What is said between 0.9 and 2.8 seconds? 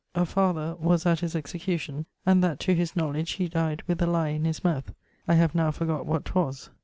at his execution, and that to